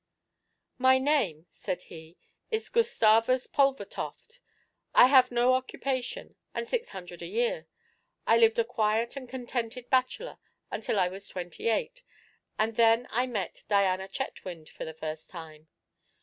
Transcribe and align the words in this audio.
'My 0.79 0.97
name,' 0.97 1.45
said 1.51 1.83
he, 1.83 2.17
'is 2.49 2.69
Gustavus 2.69 3.45
Pulvertoft. 3.45 4.39
I 4.95 5.05
have 5.05 5.29
no 5.29 5.53
occupation, 5.53 6.33
and 6.55 6.67
six 6.67 6.89
hundred 6.89 7.21
a 7.21 7.27
year. 7.27 7.67
I 8.25 8.37
lived 8.39 8.57
a 8.57 8.63
quiet 8.65 9.15
and 9.15 9.29
contented 9.29 9.91
bachelor 9.91 10.39
until 10.71 10.97
I 10.99 11.07
was 11.07 11.27
twenty 11.27 11.67
eight, 11.67 12.01
and 12.57 12.77
then 12.77 13.05
I 13.11 13.27
met 13.27 13.63
Diana 13.69 14.07
Chetwynd 14.07 14.69
for 14.69 14.85
the 14.85 14.95
first 14.95 15.29
time. 15.29 15.67